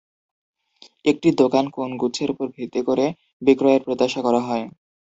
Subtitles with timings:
[1.05, 3.05] একটি দোকান কোন গুচ্ছের উপর ভিত্তি করে
[3.41, 4.65] বিক্রয়ের প্রত্যাশা করা হয়।